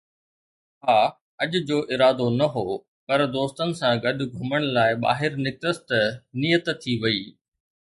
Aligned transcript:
ها، 0.87 0.99
اڄ 1.43 1.51
جو 1.67 1.77
ارادو 1.93 2.27
نه 2.39 2.47
هو، 2.55 2.65
پر 3.07 3.19
دوستن 3.35 3.69
سان 3.79 3.93
گڏ 4.05 4.17
گهمڻ 4.33 4.61
لاءِ 4.75 4.91
ٻاهر 5.03 5.31
نڪتس، 5.45 5.77
ته 5.89 5.99
نيت 6.41 6.65
ٿي 6.81 6.93
وئي 7.01 7.21